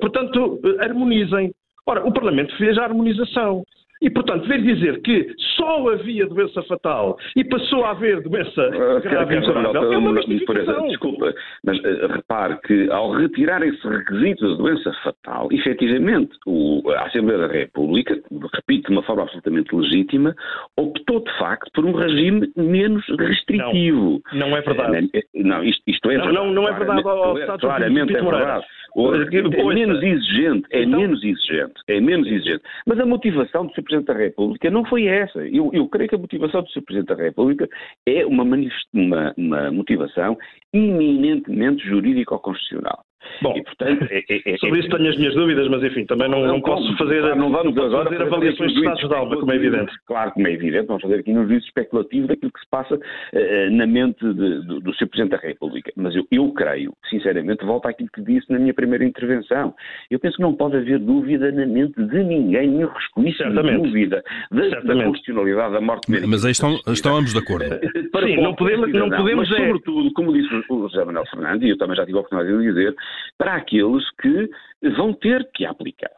portanto, 0.00 0.58
harmonizem. 0.80 1.52
Ora, 1.86 2.06
o 2.06 2.12
Parlamento 2.12 2.56
fez 2.56 2.78
a 2.78 2.84
harmonização. 2.84 3.62
E, 4.02 4.10
portanto, 4.10 4.48
ver 4.48 4.60
dizer 4.60 5.00
que 5.00 5.32
só 5.62 5.88
havia 5.88 6.26
doença 6.26 6.62
fatal 6.64 7.16
e 7.36 7.44
passou 7.44 7.84
a 7.84 7.90
haver 7.90 8.20
doença 8.22 8.68
uh, 8.68 9.00
grave 9.00 9.36
é 9.36 9.96
uma 9.96 10.12
mistificação. 10.12 10.88
Desculpa, 10.88 11.32
mas 11.64 11.78
uh, 11.78 12.08
repare 12.08 12.58
que 12.66 12.90
ao 12.90 13.12
retirar 13.12 13.62
esse 13.62 13.86
requisito 13.86 14.48
da 14.48 14.54
doença 14.56 14.92
fatal, 15.04 15.48
efetivamente 15.52 16.32
o, 16.46 16.82
a 16.90 17.06
Assembleia 17.06 17.46
da 17.46 17.52
República, 17.52 18.20
repito, 18.54 18.88
de 18.88 18.92
uma 18.92 19.02
forma 19.04 19.22
absolutamente 19.22 19.74
legítima, 19.74 20.34
optou 20.76 21.20
de 21.20 21.38
facto 21.38 21.70
por 21.72 21.84
um 21.84 21.92
regime 21.92 22.50
menos 22.56 23.04
restritivo. 23.18 24.20
Não, 24.32 24.48
não 24.48 24.56
é 24.56 24.60
verdade. 24.60 25.10
Não, 25.34 25.62
isto, 25.62 25.82
isto 25.86 26.10
é 26.10 26.18
não, 26.18 26.24
verdade. 26.24 26.46
Não, 26.46 26.54
não 26.54 26.68
é 26.68 26.72
verdade 26.72 27.02
ao, 27.08 27.36
ao 27.36 27.58
Claramente 27.58 28.16
é 28.16 28.22
verdade. 28.22 28.64
É 28.94 29.74
menos 29.74 30.02
exigente, 30.02 30.66
é 30.70 30.82
então... 30.82 31.00
menos 31.00 31.24
exigente, 31.24 31.74
é 31.88 32.00
menos 32.00 32.26
exigente. 32.26 32.62
Mas 32.86 33.00
a 33.00 33.06
motivação 33.06 33.66
do 33.66 33.72
Sr. 33.72 33.82
Presidente 33.82 34.06
da 34.06 34.14
República 34.14 34.70
não 34.70 34.84
foi 34.84 35.06
essa. 35.06 35.46
Eu, 35.52 35.70
eu 35.72 35.86
creio 35.88 36.08
que 36.08 36.14
a 36.14 36.18
motivação 36.18 36.62
do 36.62 36.70
Sr. 36.70 36.82
Presidente 36.82 37.14
da 37.14 37.22
República 37.22 37.68
é 38.06 38.24
uma, 38.24 38.42
uma, 38.42 39.34
uma 39.36 39.70
motivação 39.70 40.38
eminentemente 40.72 41.86
jurídico-constitucional. 41.86 43.04
Bom, 43.40 43.54
e, 43.56 43.62
portanto, 43.62 44.06
é, 44.10 44.18
é, 44.28 44.54
é, 44.54 44.56
sobre 44.58 44.80
isso 44.80 44.88
tenho 44.88 45.08
as 45.08 45.16
minhas 45.16 45.34
dúvidas, 45.34 45.68
mas 45.68 45.82
enfim, 45.82 46.04
também 46.06 46.28
não, 46.28 46.40
não, 46.40 46.54
não 46.54 46.60
posso 46.60 46.96
fazer, 46.96 47.22
não 47.36 47.50
vamos 47.50 47.74
não 47.74 47.84
agora 47.84 48.10
fazer 48.10 48.22
avaliações 48.22 48.72
de 48.72 48.78
estados 48.78 49.08
de 49.08 49.14
alma, 49.14 49.36
como 49.36 49.52
é 49.52 49.56
evidente. 49.56 49.92
Claro, 50.06 50.32
como 50.32 50.46
é 50.46 50.52
evidente, 50.52 50.86
vamos 50.86 51.02
fazer 51.02 51.20
aqui 51.20 51.32
um 51.32 51.46
juízo 51.46 51.66
especulativo 51.66 52.26
daquilo 52.26 52.52
que 52.52 52.60
se 52.60 52.68
passa 52.70 52.94
uh, 52.94 53.70
na 53.70 53.86
mente 53.86 54.24
de, 54.24 54.66
do, 54.66 54.80
do 54.80 54.94
Sr. 54.94 55.08
Presidente 55.08 55.30
da 55.30 55.36
República. 55.36 55.92
Mas 55.96 56.14
eu, 56.14 56.26
eu 56.30 56.52
creio, 56.52 56.92
sinceramente, 57.08 57.64
volto 57.64 57.86
àquilo 57.86 58.08
que 58.12 58.22
disse 58.22 58.50
na 58.50 58.58
minha 58.58 58.74
primeira 58.74 59.04
intervenção. 59.04 59.74
Eu 60.10 60.18
penso 60.18 60.36
que 60.36 60.42
não 60.42 60.54
pode 60.54 60.76
haver 60.76 60.98
dúvida 60.98 61.50
na 61.52 61.66
mente 61.66 62.02
de 62.02 62.24
ninguém, 62.24 62.68
nenhum 62.68 62.88
resquício 62.88 63.50
de 63.50 63.76
dúvida 63.76 64.22
da, 64.50 64.80
da, 64.80 65.04
constitucionalidade 65.04 65.72
da 65.72 65.80
morte 65.80 66.10
médica. 66.10 66.28
Mas 66.28 66.44
aí 66.44 66.52
estão, 66.52 66.78
estão 66.88 67.16
ambos 67.16 67.32
de 67.32 67.38
acordo. 67.38 67.68
Para 68.10 68.26
Sim, 68.26 68.36
não 68.36 68.54
podemos, 68.54 68.92
não 68.92 69.10
podemos 69.10 69.48
mas, 69.48 69.58
é... 69.58 69.66
sobretudo, 69.66 70.12
como 70.12 70.32
disse 70.32 70.54
o 70.68 70.88
José 70.88 71.04
Manuel 71.04 71.26
Fernandes, 71.26 71.66
e 71.66 71.70
eu 71.70 71.78
também 71.78 71.96
já 71.96 72.04
tive 72.04 72.18
a 72.18 72.20
oportunidade 72.20 72.56
de 72.58 72.68
dizer, 72.68 72.94
para 73.38 73.54
aqueles 73.56 74.04
que 74.20 74.50
vão 74.96 75.12
ter 75.14 75.50
que 75.52 75.64
aplicar 75.64 76.10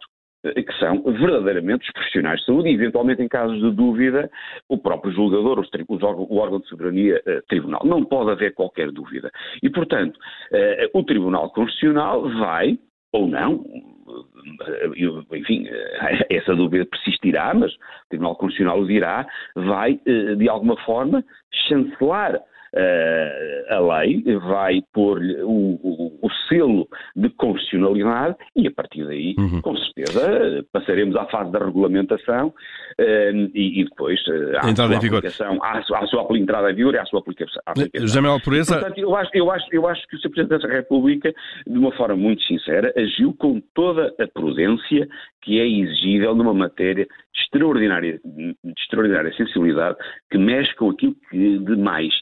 que 0.53 0.79
são 0.79 1.03
verdadeiramente 1.03 1.87
os 1.87 1.93
profissionais 1.93 2.41
de 2.41 2.47
saúde 2.47 2.69
e, 2.69 2.75
eventualmente, 2.75 3.23
em 3.23 3.29
casos 3.29 3.61
de 3.61 3.71
dúvida, 3.71 4.31
o 4.69 4.77
próprio 4.77 5.13
julgador, 5.13 5.59
o 5.59 6.37
órgão 6.37 6.61
de 6.61 6.69
soberania 6.69 7.23
eh, 7.25 7.41
tribunal. 7.49 7.81
Não 7.85 8.05
pode 8.05 8.31
haver 8.31 8.53
qualquer 8.53 8.91
dúvida. 8.91 9.31
E, 9.63 9.71
portanto, 9.71 10.19
eh, 10.53 10.91
o 10.93 11.03
Tribunal 11.03 11.51
Constitucional 11.51 12.29
vai, 12.39 12.79
ou 13.13 13.27
não, 13.27 13.65
eh, 14.67 15.39
enfim, 15.39 15.67
essa 16.29 16.55
dúvida 16.55 16.85
persistirá, 16.85 17.55
mas 17.55 17.73
o 17.73 17.79
Tribunal 18.11 18.37
Constitucional 18.37 18.81
o 18.81 18.87
dirá, 18.87 19.27
vai, 19.55 19.99
de 20.37 20.49
alguma 20.49 20.77
forma, 20.85 21.25
chancelar 21.69 22.41
uh, 22.75 23.75
a 23.75 24.01
lei, 24.01 24.23
vai 24.39 24.83
pôr-lhe 24.93 25.41
o, 25.43 25.79
o, 25.83 26.19
o, 26.23 26.31
selo 26.49 26.89
de 27.17 27.31
constitucionalidade 27.31 28.37
e 28.57 28.67
a 28.67 28.71
partir 28.71 29.07
daí, 29.07 29.35
uhum. 29.39 29.61
com 29.63 29.77
certeza, 29.77 30.65
passaremos 30.73 31.17
à 31.17 31.27
fase 31.27 31.51
da 31.53 31.65
regulamentação 31.65 32.49
uh, 32.49 33.51
e, 33.55 33.81
e, 33.81 33.85
depois 33.85 34.21
uh, 34.27 34.59
à 34.61 34.71
entrada 34.71 34.95
sua 34.95 35.09
aplicação, 35.09 35.63
à, 35.63 35.79
à 35.79 36.07
sua 36.07 36.39
entrada 36.39 36.71
em 36.71 36.75
vigor 36.75 36.95
e 36.95 36.99
à 36.99 37.05
sua 37.07 37.21
aplicação. 37.21 37.63
José 37.95 38.21
Manuel 38.21 38.41
Pureza... 38.41 38.75
Portanto, 38.75 38.99
eu 38.99 39.15
acho, 39.15 39.31
eu, 39.35 39.51
acho, 39.51 39.67
eu 39.73 39.89
acho 39.89 40.07
que 40.09 40.17
o 40.17 40.21
Sr. 40.21 40.31
Presidente 40.31 40.67
da 40.67 40.75
República, 40.75 41.33
de 41.67 41.79
uma 41.79 41.93
forma 41.93 42.17
muito 42.17 42.43
sincera, 42.43 42.93
agiu 42.97 43.33
com 43.35 43.61
toda 43.75 44.13
a 44.19 44.27
prudência 44.27 45.09
que 45.43 45.61
é 45.61 45.67
exigível 45.67 46.35
numa 46.35 46.55
matéria 46.55 47.05
de 47.05 47.41
extraordinária, 47.43 48.21
de 48.25 48.57
extraordinária 48.79 49.33
sensibilidade, 49.37 49.97
que 50.31 50.39
mexe 50.39 50.75
com 50.77 50.91
aquilo 50.91 51.15
que 51.31 51.59
de 51.59 51.77
mais 51.77 52.13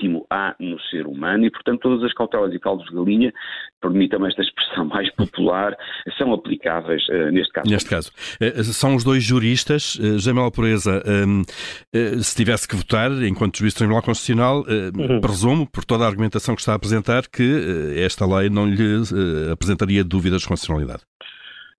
íntimo 0.00 0.26
há 0.30 0.54
no 0.58 0.80
ser 0.80 1.06
humano 1.06 1.44
e, 1.44 1.50
portanto, 1.50 1.80
todas 1.80 2.02
as 2.04 2.12
cautelas 2.14 2.52
e 2.54 2.58
caldos 2.58 2.86
de 2.86 2.94
galinha, 2.94 3.32
permitam-me 3.80 4.28
esta 4.28 4.42
expressão 4.42 4.86
mais 4.86 5.10
popular, 5.14 5.76
são 6.16 6.32
aplicáveis 6.32 7.02
uh, 7.08 7.30
neste 7.30 7.52
caso. 7.52 7.70
Neste 7.70 7.90
caso. 7.90 8.10
Uh, 8.40 8.64
são 8.64 8.94
os 8.94 9.04
dois 9.04 9.22
juristas, 9.22 9.96
uh, 9.96 10.18
Jamel 10.18 10.50
Pureza, 10.50 11.02
uh, 11.02 12.22
se 12.22 12.36
tivesse 12.36 12.66
que 12.66 12.76
votar, 12.76 13.10
enquanto 13.22 13.58
juiz 13.58 13.74
do 13.74 13.78
Tribunal 13.78 14.02
Constitucional, 14.02 14.64
uhum. 14.66 15.20
presumo, 15.20 15.66
por 15.70 15.84
toda 15.84 16.04
a 16.04 16.06
argumentação 16.06 16.54
que 16.54 16.60
está 16.60 16.72
a 16.72 16.76
apresentar, 16.76 17.24
que 17.28 17.94
esta 17.96 18.26
lei 18.26 18.48
não 18.48 18.68
lhe 18.68 19.02
apresentaria 19.52 20.04
dúvidas 20.04 20.42
de 20.42 20.48
constitucionalidade. 20.48 21.02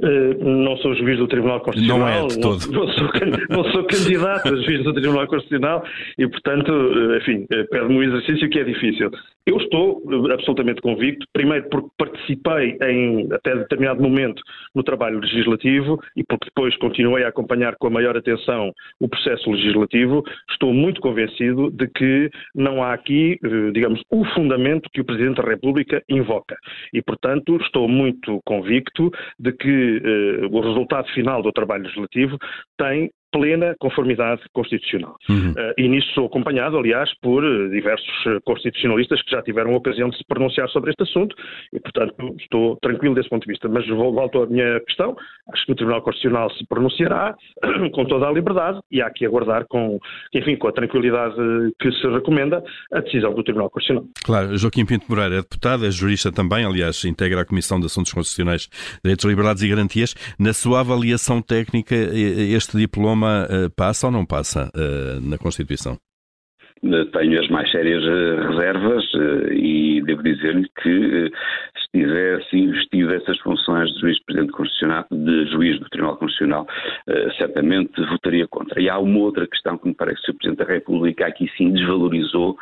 Eh, 0.04 0.34
não 0.44 0.76
sou 0.78 0.96
juiz 0.96 1.18
do 1.18 1.28
Tribunal 1.28 1.60
Constitucional. 1.60 2.00
Não 2.00 2.26
é 2.26 2.28
de 2.28 2.40
todo. 2.40 2.72
Não, 2.72 2.86
não, 2.86 2.94
sou, 2.94 3.10
não 3.50 3.64
sou 3.72 3.84
candidato 3.84 4.48
a 4.48 4.56
juiz 4.62 4.84
do 4.84 4.94
Tribunal 4.94 5.28
Constitucional 5.28 5.84
e, 6.18 6.28
portanto, 6.28 6.72
eh, 6.72 7.18
enfim, 7.18 7.46
eh, 7.52 7.64
pede-me 7.66 7.98
um 7.98 8.04
exercício 8.04 8.50
que 8.50 8.60
é 8.60 8.64
difícil. 8.64 9.12
Eu 9.46 9.58
estou 9.58 10.04
absolutamente 10.32 10.82
convicto, 10.82 11.26
primeiro 11.34 11.68
porque 11.70 11.90
participei 11.98 12.78
em, 12.84 13.28
até 13.32 13.56
determinado 13.56 14.02
momento, 14.02 14.42
no 14.74 14.84
trabalho 14.84 15.20
legislativo 15.20 16.00
e 16.16 16.24
porque 16.24 16.46
depois 16.46 16.76
continuei 16.78 17.24
a 17.24 17.30
acompanhar 17.30 17.76
com 17.76 17.88
a 17.88 17.90
maior 17.90 18.16
atenção 18.16 18.72
o 19.00 19.10
processo 19.10 19.50
legislativo, 19.52 20.24
estou 20.50 20.74
muito 20.74 21.02
convencido 21.02 21.72
de 21.72 21.88
que 21.88 22.30
não 22.54 22.84
há 22.84 22.94
aqui, 22.94 23.40
digamos, 23.74 24.02
o 24.12 24.24
fundamento 24.26 24.90
que 24.94 25.02
o 25.02 25.06
Presidente 25.06 25.42
da 25.42 25.50
República 25.50 26.04
invoca. 26.08 26.56
E, 26.94 27.02
portanto, 27.02 27.58
estou 27.58 27.88
muito 27.88 28.40
convicto 28.46 29.12
de 29.40 29.52
que 29.52 29.91
eh, 29.98 30.48
o 30.50 30.60
resultado 30.62 31.08
final 31.14 31.42
do 31.42 31.52
trabalho 31.52 31.84
legislativo 31.84 32.38
tem 32.78 33.12
plena 33.32 33.76
conformidade 33.80 34.42
constitucional. 34.54 35.16
Uhum. 35.30 35.52
Uh, 35.52 35.74
e 35.78 35.88
nisso 35.88 36.08
sou 36.14 36.26
acompanhado, 36.26 36.78
aliás, 36.78 37.10
por 37.22 37.44
uh, 37.44 37.70
diversos 37.70 38.26
uh, 38.26 38.42
constitucionalistas 38.44 39.22
que 39.24 39.32
já 39.32 39.42
tiveram 39.42 39.74
a 39.74 39.78
ocasião 39.78 40.10
de 40.10 40.18
se 40.18 40.24
pronunciar 40.26 40.70
sobre 40.70 40.92
este 40.92 41.04
assunto 41.04 41.36
e, 41.74 41.80
portanto, 41.80 42.14
estou 42.40 42.78
tranquilo 42.78 43.16
desse 43.16 43.30
ponto 43.30 43.46
de 43.46 43.52
vista. 43.52 43.70
Mas 43.70 43.88
volto 43.88 44.44
à 44.44 44.46
minha 44.46 44.80
questão. 44.82 45.16
Acho 45.52 45.66
que 45.66 45.72
o 45.72 45.76
Tribunal 45.76 46.02
Constitucional 46.02 46.52
se 46.52 46.66
pronunciará 46.66 47.36
com 47.94 48.06
toda 48.06 48.28
a 48.28 48.32
liberdade 48.32 48.80
e 48.92 49.02
há 49.02 49.10
que 49.10 49.26
aguardar 49.26 49.66
com, 49.68 50.00
enfim, 50.34 50.56
com 50.58 50.68
a 50.68 50.72
tranquilidade 50.72 51.36
que 51.80 51.92
se 51.92 52.08
recomenda 52.08 52.64
a 52.92 53.00
decisão 53.00 53.34
do 53.34 53.44
Tribunal 53.44 53.70
Constitucional. 53.70 54.10
Claro, 54.24 54.58
Joaquim 54.58 54.86
Pinto 54.86 55.06
Moreira 55.10 55.36
é 55.36 55.42
deputado, 55.42 55.86
é 55.86 55.92
jurista 55.92 56.32
também, 56.32 56.66
aliás, 56.66 57.04
integra 57.06 57.42
a 57.42 57.46
Comissão 57.46 57.80
de 57.80 57.86
Assuntos 57.86 58.12
Constitucionais, 58.12 58.70
Direitos, 59.04 59.26
Liberdades 59.26 59.64
e 59.64 59.68
Garantias. 59.68 60.16
Na 60.38 60.54
sua 60.54 60.82
avaliação 60.82 61.42
técnica, 61.42 61.96
este 61.96 62.78
diploma 62.78 63.21
uh, 63.28 63.70
passa 63.76 64.08
ou 64.08 64.12
não 64.12 64.26
passa 64.26 64.70
uh, 64.76 65.22
na 65.22 65.38
Constituição? 65.38 65.98
Tenho 66.82 67.40
as 67.40 67.48
mais 67.50 67.70
sérias 67.70 68.04
eh, 68.04 68.48
reservas 68.48 69.04
e 69.52 70.02
devo 70.04 70.24
dizer-lhe 70.24 70.68
que 70.82 71.32
se 71.78 71.92
tivesse 71.94 72.58
investido 72.58 73.14
essas 73.14 73.38
funções 73.42 73.88
de 73.94 74.00
juiz 74.00 74.24
presidente 74.24 74.52
constitucional, 74.52 75.06
de 75.12 75.46
juiz 75.52 75.80
do 75.80 75.88
Tribunal 75.90 76.18
Constitucional, 76.18 76.66
certamente 77.38 78.02
votaria 78.10 78.48
contra. 78.48 78.82
E 78.82 78.90
há 78.90 78.98
uma 78.98 79.20
outra 79.20 79.46
questão 79.46 79.78
que 79.78 79.90
me 79.90 79.94
parece 79.94 80.24
que 80.24 80.32
o 80.32 80.34
Presidente 80.34 80.66
da 80.66 80.74
República 80.74 81.28
aqui 81.28 81.48
sim 81.56 81.72
desvalorizou 81.72 82.58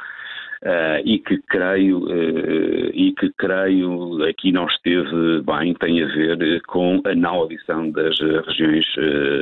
uh, 0.63 1.01
e 1.06 1.20
que 1.20 1.38
creio 1.48 2.00
uh, 2.00 2.92
e 2.94 3.13
que 3.18 3.32
creio 3.38 4.24
aqui 4.24 4.51
não 4.51 4.68
esteve 4.68 5.42
bem 5.42 5.74
tem 5.75 6.04
a 6.04 6.08
ver 6.08 6.62
com 6.68 7.01
a 7.06 7.16
não 7.16 7.36
audição 7.36 7.92
das 7.92 8.18
regiões 8.48 8.86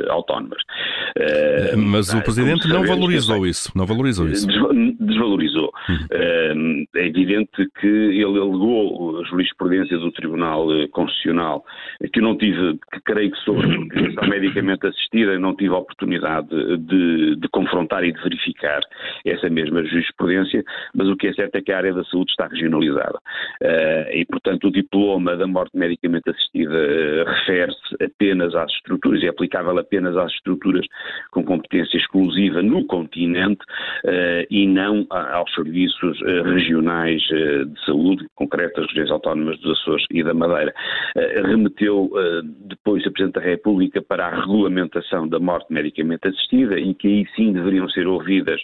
autónomas. 0.10 0.62
Mas 1.78 2.14
o 2.14 2.22
Presidente 2.22 2.68
não 2.68 2.86
valorizou 2.86 3.46
isso, 3.46 3.72
não 3.76 3.86
valorizou 3.86 4.28
isso. 4.28 4.48
Desvalorizou. 5.00 5.72
Uhum. 5.90 6.86
É 6.96 7.08
evidente 7.08 7.68
que 7.80 7.88
ele 7.88 8.40
alegou 8.40 9.20
a 9.20 9.24
jurisprudência 9.26 9.98
do 9.98 10.12
Tribunal 10.12 10.68
Constitucional 10.92 11.64
que 12.12 12.20
eu 12.20 12.24
não 12.24 12.38
tive, 12.38 12.78
que 12.92 13.02
creio 13.02 13.32
que 13.32 13.38
sobre 13.40 13.66
a 14.18 14.28
medicamente 14.28 14.86
assistida 14.88 15.38
não 15.40 15.56
tive 15.56 15.74
a 15.74 15.78
oportunidade 15.78 16.48
de, 16.50 17.36
de 17.36 17.50
confrontar 17.50 18.04
e 18.04 18.12
de 18.12 18.22
verificar 18.22 18.82
essa 19.26 19.50
mesma 19.50 19.84
jurisprudência, 19.84 20.64
mas 20.94 21.07
o 21.08 21.18
que 21.18 21.28
é 21.28 21.34
certo 21.34 21.56
é 21.56 21.62
que 21.62 21.72
a 21.72 21.78
área 21.78 21.94
da 21.94 22.04
saúde 22.06 22.32
está 22.32 22.48
regionalizada. 22.48 23.20
Uh, 23.62 24.14
e, 24.14 24.26
portanto, 24.26 24.68
o 24.68 24.72
diploma 24.72 25.36
da 25.36 25.48
morte 25.48 25.76
medicamente 25.78 26.30
assistida 26.30 26.74
uh, 26.74 27.26
refere-se 27.26 28.04
apenas 28.04 28.54
às 28.56 28.72
estruturas, 28.72 29.24
é 29.24 29.28
aplicável 29.28 29.78
apenas 29.78 30.16
às 30.16 30.32
estruturas 30.34 30.86
com 31.32 31.44
competência 31.44 31.98
exclusiva 31.98 32.62
no 32.62 32.86
continente 32.86 33.62
uh, 34.06 34.46
e 34.50 34.68
não 34.68 35.06
aos 35.10 35.54
serviços 35.54 36.20
regionais 36.46 37.22
de 37.22 37.86
saúde, 37.86 38.26
concretas 38.36 38.86
regiões 38.88 39.12
autónomas 39.12 39.60
dos 39.60 39.80
Açores 39.80 40.06
e 40.12 40.24
da 40.24 40.34
Madeira. 40.34 40.74
remeteu 41.46 42.12
depois 42.66 43.06
a 43.06 43.12
Presidente 43.12 43.36
da 43.36 43.42
República 43.42 44.02
para 44.02 44.28
a 44.28 44.42
regulamentação 44.42 45.28
da 45.28 45.40
morte 45.40 45.72
medicamente 45.72 46.28
assistida 46.28 46.80
e 46.80 46.94
que 46.94 47.08
aí 47.08 47.28
sim 47.36 47.54
deveriam 47.54 47.90
ser 47.90 48.08
ouvidas, 48.08 48.62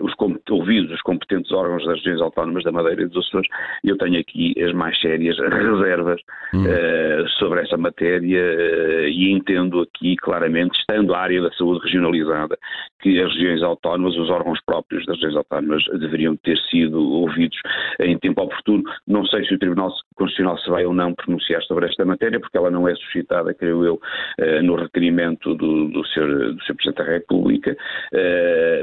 os, 0.00 0.12
ouvidos 0.50 0.92
os 0.92 1.02
competentes 1.02 1.50
órgãos 1.52 1.61
das 1.62 1.98
regiões 1.98 2.20
autónomas 2.20 2.64
da 2.64 2.72
Madeira 2.72 3.02
e 3.02 3.06
dos 3.06 3.26
Açores, 3.26 3.48
eu 3.84 3.96
tenho 3.96 4.20
aqui 4.20 4.54
as 4.62 4.72
mais 4.72 4.98
sérias 5.00 5.36
reservas 5.38 6.20
hum. 6.54 6.64
uh, 6.64 7.28
sobre 7.38 7.60
essa 7.60 7.76
matéria 7.76 8.42
uh, 8.42 9.08
e 9.08 9.32
entendo 9.32 9.80
aqui 9.80 10.16
claramente, 10.16 10.78
estando 10.78 11.14
a 11.14 11.20
área 11.20 11.42
da 11.42 11.52
saúde 11.52 11.84
regionalizada, 11.84 12.58
que 13.00 13.20
as 13.20 13.32
regiões 13.34 13.62
autónomas, 13.62 14.16
os 14.16 14.30
órgãos 14.30 14.60
próprios 14.64 15.04
das 15.06 15.16
regiões 15.16 15.36
autónomas 15.36 15.84
deveriam 15.98 16.36
ter 16.36 16.56
sido 16.70 17.00
ouvidos 17.00 17.58
em 18.00 18.18
tempo 18.18 18.42
oportuno. 18.42 18.82
Não 19.06 19.24
sei 19.26 19.44
se 19.44 19.54
o 19.54 19.58
Tribunal 19.58 19.92
Constitucional 20.14 20.58
se 20.58 20.70
vai 20.70 20.84
ou 20.84 20.94
não 20.94 21.14
pronunciar 21.14 21.62
sobre 21.62 21.86
esta 21.86 22.04
matéria, 22.04 22.38
porque 22.38 22.56
ela 22.56 22.70
não 22.70 22.88
é 22.88 22.94
suscitada, 22.94 23.54
creio 23.54 23.84
eu, 23.84 23.94
uh, 23.94 24.62
no 24.62 24.76
requerimento 24.76 25.54
do, 25.54 25.88
do 25.88 26.04
Sr. 26.06 26.56
Presidente 26.74 26.96
da 26.96 27.04
República, 27.04 27.76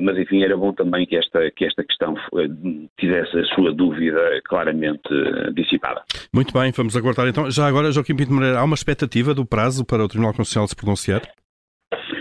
mas 0.02 0.18
enfim, 0.18 0.44
era 0.44 0.56
bom 0.56 0.74
também 0.74 1.06
que 1.06 1.16
esta, 1.16 1.50
que 1.52 1.66
esta 1.66 1.84
questão 1.84 2.16
tivesse 3.00 3.38
a 3.38 3.44
sua 3.56 3.74
dúvida 3.74 4.20
claramente 4.46 5.10
eh, 5.12 5.52
dissipada. 5.54 6.02
Muito 6.34 6.54
bem, 6.54 6.72
vamos 6.72 6.96
aguardar 6.96 7.28
então. 7.28 7.50
Já 7.50 7.68
agora, 7.68 7.92
Joaquim 7.92 8.16
Pinto 8.16 8.34
Moreira, 8.34 8.60
há 8.60 8.64
uma 8.64 8.76
expectativa 8.76 9.34
do 9.34 9.46
prazo 9.46 9.86
para 9.86 10.04
o 10.04 10.08
Tribunal 10.08 10.34
Constitucional 10.34 10.68
se 10.68 10.76
pronunciar? 10.76 11.22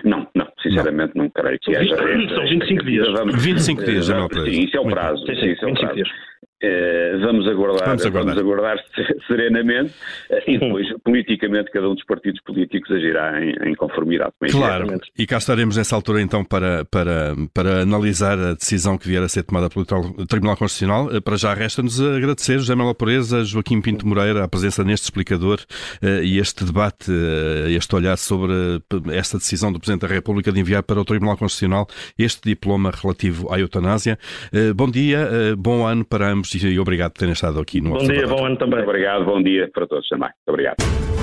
Não, 0.04 0.26
não, 0.34 0.46
sinceramente 0.62 1.12
não, 1.14 1.24
não 1.24 1.30
creio 1.30 1.58
que 1.60 1.76
haja. 1.76 1.96
São 1.96 2.44
25 2.44 2.84
dias. 2.84 3.06
25 3.42 3.84
dias, 3.84 4.06
já 4.06 4.16
não 4.16 4.28
Sim, 4.28 4.64
isso 4.64 4.76
é 4.76 4.80
o 4.80 4.88
prazo. 4.88 5.26
Sim, 5.26 5.34
sim, 5.34 5.52
isso 5.52 5.64
é 5.64 5.68
o 5.68 5.74
prazo. 5.74 5.94
Dias. 5.94 6.08
Uh, 6.60 7.20
vamos, 7.20 7.46
aguardar, 7.46 7.86
vamos 7.86 8.04
aguardar, 8.04 8.34
vamos 8.34 8.52
aguardar 8.52 8.84
serenamente 9.28 9.94
uh, 10.28 10.42
e 10.44 10.58
depois, 10.58 10.88
politicamente, 11.04 11.70
cada 11.70 11.88
um 11.88 11.94
dos 11.94 12.04
partidos 12.04 12.40
políticos 12.40 12.90
agirá 12.90 13.40
em, 13.40 13.70
em 13.70 13.74
conformidade 13.76 14.32
com 14.36 14.46
isso. 14.46 14.58
Claro, 14.58 14.88
e 15.16 15.24
cá 15.24 15.38
estaremos 15.38 15.76
nessa 15.76 15.94
altura 15.94 16.20
então 16.20 16.44
para, 16.44 16.84
para, 16.86 17.36
para 17.54 17.82
analisar 17.82 18.36
a 18.36 18.54
decisão 18.54 18.98
que 18.98 19.06
vier 19.06 19.22
a 19.22 19.28
ser 19.28 19.44
tomada 19.44 19.70
pelo 19.70 19.86
Tribunal 20.26 20.56
Constitucional. 20.56 21.06
Uh, 21.06 21.22
para 21.22 21.36
já 21.36 21.54
resta-nos 21.54 22.00
agradecer, 22.00 22.58
José 22.58 22.74
Manuel 22.74 22.96
Pureza, 22.96 23.44
Joaquim 23.44 23.80
Pinto 23.80 24.04
Moreira, 24.04 24.42
a 24.42 24.48
presença 24.48 24.82
neste 24.82 25.04
explicador 25.04 25.60
e 26.02 26.38
este 26.38 26.64
debate, 26.64 27.12
este 27.68 27.94
olhar 27.94 28.16
sobre 28.16 28.52
esta 29.12 29.38
decisão 29.38 29.72
do 29.72 29.78
Presidente 29.78 30.02
da 30.02 30.08
República 30.08 30.50
de 30.50 30.58
enviar 30.58 30.82
para 30.82 31.00
o 31.00 31.04
Tribunal 31.04 31.36
Constitucional 31.36 31.86
este 32.18 32.40
diploma 32.48 32.90
relativo 32.90 33.52
à 33.52 33.58
eutanásia. 33.58 34.18
bom 34.74 34.90
dia, 34.90 35.28
bom 35.56 35.86
ano 35.86 36.04
para 36.04 36.30
ambos 36.30 36.47
e 36.54 36.78
obrigado 36.78 37.12
por 37.12 37.20
terem 37.20 37.32
estado 37.32 37.60
aqui 37.60 37.80
no 37.80 37.90
Bom 37.90 37.98
dia, 37.98 38.26
bom 38.26 38.44
ano 38.44 38.56
também. 38.56 38.82
Obrigado, 38.82 39.24
bom 39.24 39.42
dia 39.42 39.70
para 39.72 39.86
todos 39.86 40.08
também. 40.08 40.30
Obrigado. 40.46 41.17